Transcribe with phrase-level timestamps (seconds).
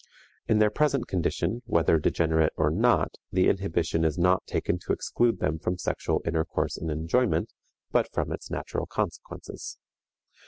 [0.47, 5.37] In their present condition, whether degenerate or not, the inhibition is not taken to exclude
[5.37, 7.53] them from sexual intercourse and enjoyment,
[7.91, 9.77] but from its natural consequences.